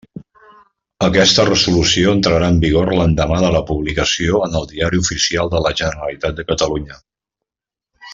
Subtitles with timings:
[1.07, 5.75] Aquesta resolució entrarà en vigor l'endemà de la publicació en el Diari Oficial de la
[5.83, 6.99] Generalitat de Catalunya.